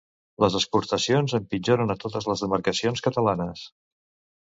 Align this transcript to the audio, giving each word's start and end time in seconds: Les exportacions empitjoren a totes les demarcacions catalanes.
Les 0.43 0.55
exportacions 0.59 1.37
empitjoren 1.39 1.97
a 1.97 1.99
totes 2.07 2.31
les 2.33 2.45
demarcacions 2.47 3.09
catalanes. 3.11 3.71